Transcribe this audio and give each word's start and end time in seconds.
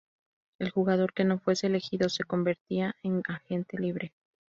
El 0.57 0.71
jugador 0.71 1.13
que 1.13 1.25
no 1.25 1.37
fuese 1.37 1.67
elegido 1.67 2.09
se 2.09 2.23
convertía 2.23 2.95
en 3.03 3.21
agente 3.27 3.77
libre. 3.77 4.13